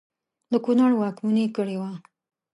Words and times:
د 0.51 0.53
کنړ 0.65 0.91
واکمني 0.99 1.45
کړې 1.55 1.75
وه. 1.81 1.91